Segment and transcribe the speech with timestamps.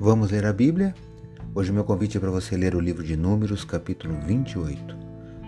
[0.00, 0.92] Vamos ler a Bíblia?
[1.54, 4.96] Hoje meu convite é para você ler o livro de Números, capítulo 28.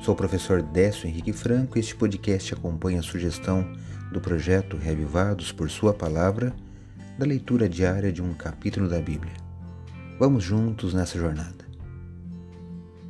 [0.02, 3.66] Sou o professor Décio Henrique Franco e este podcast acompanha a sugestão
[4.12, 6.54] do projeto Reavivados por Sua Palavra,
[7.18, 9.34] da leitura diária de um capítulo da Bíblia.
[10.16, 11.66] Vamos juntos nessa jornada.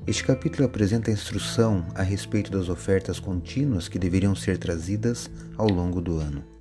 [0.07, 5.69] Este capítulo apresenta a instrução a respeito das ofertas contínuas que deveriam ser trazidas ao
[5.69, 6.56] longo do ano.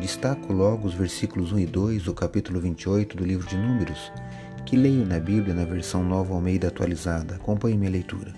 [0.00, 4.12] Destaco logo os versículos 1 e 2 do capítulo 28 do livro de Números,
[4.64, 7.34] que leio na Bíblia na versão Nova Almeida atualizada.
[7.34, 8.32] Acompanhe minha leitura.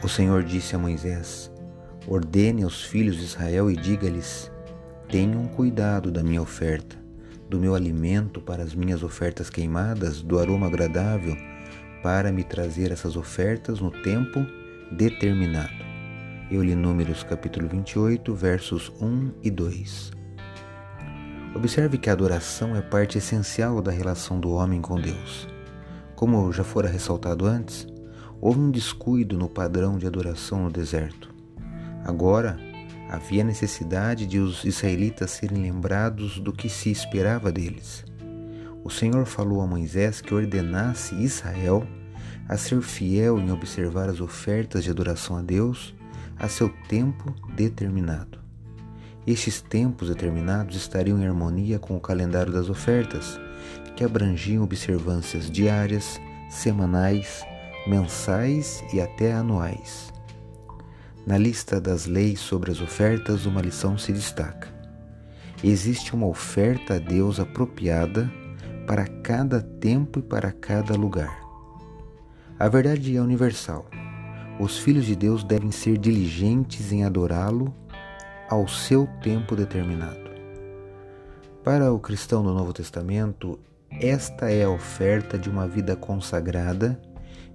[0.00, 1.50] O Senhor disse a Moisés:
[2.06, 4.48] Ordene aos filhos de Israel e diga-lhes:
[5.08, 6.96] Tenham cuidado da minha oferta,
[7.50, 11.36] do meu alimento para as minhas ofertas queimadas, do aroma agradável,
[12.00, 14.46] para me trazer essas ofertas no tempo
[14.92, 15.83] determinado.
[16.50, 20.12] Eu li Números capítulo 28, versos 1 e 2.
[21.54, 25.48] Observe que a adoração é parte essencial da relação do homem com Deus.
[26.14, 27.86] Como já fora ressaltado antes,
[28.42, 31.34] houve um descuido no padrão de adoração no deserto.
[32.04, 32.58] Agora,
[33.08, 38.04] havia necessidade de os israelitas serem lembrados do que se esperava deles.
[38.84, 41.86] O Senhor falou a Moisés que ordenasse Israel
[42.46, 45.94] a ser fiel em observar as ofertas de adoração a Deus
[46.38, 48.38] a seu tempo determinado.
[49.26, 53.40] Estes tempos determinados estariam em harmonia com o calendário das ofertas,
[53.96, 57.42] que abrangiam observâncias diárias, semanais,
[57.86, 60.12] mensais e até anuais.
[61.26, 64.68] Na lista das leis sobre as ofertas, uma lição se destaca.
[65.62, 68.30] Existe uma oferta a Deus apropriada
[68.86, 71.40] para cada tempo e para cada lugar.
[72.58, 73.86] A verdade é universal.
[74.58, 77.74] Os filhos de Deus devem ser diligentes em adorá-lo
[78.48, 80.30] ao seu tempo determinado.
[81.64, 83.58] Para o cristão do Novo Testamento,
[83.90, 87.00] esta é a oferta de uma vida consagrada,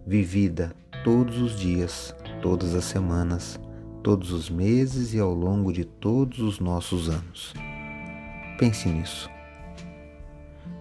[0.05, 3.59] vivida todos os dias, todas as semanas,
[4.03, 7.53] todos os meses e ao longo de todos os nossos anos.
[8.57, 9.29] Pense nisso.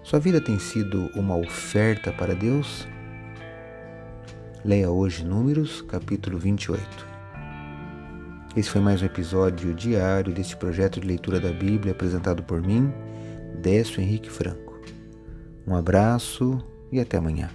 [0.03, 2.87] Sua vida tem sido uma oferta para Deus?
[4.63, 6.81] Leia hoje Números, capítulo 28.
[8.57, 12.91] Esse foi mais um episódio diário deste projeto de leitura da Bíblia apresentado por mim,
[13.61, 14.77] Décio Henrique Franco.
[15.65, 16.61] Um abraço
[16.91, 17.49] e até amanhã.